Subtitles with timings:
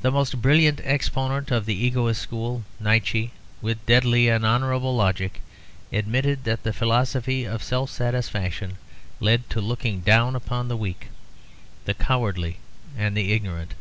[0.00, 5.42] The most brilliant exponent of the egoistic school, Nietszche, with deadly and honourable logic,
[5.92, 8.78] admitted that the philosophy of self satisfaction
[9.20, 11.08] led to looking down upon the weak,
[11.84, 12.56] the cowardly,
[12.96, 13.74] and the ignorant.